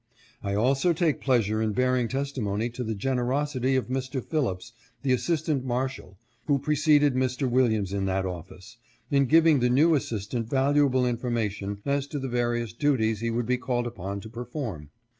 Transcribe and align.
I 0.41 0.55
also 0.55 0.93
take 0.93 1.21
pleasure 1.21 1.61
in 1.61 1.73
bearing 1.73 2.07
testimo 2.07 2.57
ny 2.57 2.69
to 2.69 2.83
the 2.83 2.95
generosity 2.95 3.75
of 3.75 3.87
Mr. 3.87 4.25
Phillips, 4.25 4.73
the 5.03 5.11
Assistant 5.13 5.63
Mar 5.63 5.87
shal 5.89 6.17
who 6.47 6.57
preceded 6.57 7.13
Mr. 7.13 7.47
Williams 7.47 7.93
in 7.93 8.05
that 8.05 8.25
office, 8.25 8.77
in 9.11 9.27
giving 9.27 9.59
the 9.59 9.69
new 9.69 9.93
assistant 9.93 10.49
valuable 10.49 11.05
information 11.05 11.83
as 11.85 12.07
to 12.07 12.17
the 12.17 12.27
various 12.29 12.73
duties 12.73 13.19
he 13.19 13.29
would 13.29 13.45
be 13.45 13.59
called 13.59 13.85
upon 13.85 14.19
to 14.21 14.29
perform. 14.29 14.89